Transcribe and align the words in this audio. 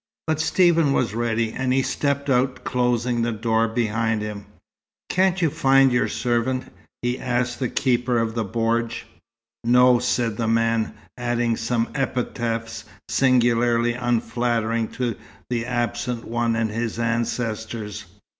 But 0.25 0.41
Stephen 0.41 0.93
was 0.93 1.13
ready, 1.13 1.51
and 1.53 1.71
he 1.71 1.83
stepped 1.83 2.27
out, 2.27 2.63
closing 2.63 3.21
the 3.21 3.31
door 3.31 3.67
behind 3.67 4.23
him. 4.23 4.47
"Can't 5.09 5.39
you 5.43 5.51
find 5.51 5.91
your 5.91 6.07
servant?" 6.07 6.73
he 7.03 7.19
asked 7.19 7.59
the 7.59 7.69
keeper 7.69 8.17
of 8.17 8.33
the 8.33 8.43
bordj. 8.43 9.03
"No," 9.63 9.99
said 9.99 10.37
the 10.37 10.47
man, 10.47 10.95
adding 11.19 11.55
some 11.55 11.87
epithets 11.93 12.83
singularly 13.09 13.93
unflattering 13.93 14.87
to 14.93 15.17
the 15.51 15.67
absent 15.67 16.25
one 16.25 16.55
and 16.55 16.71
his 16.71 16.97
ancestors. 16.97 18.05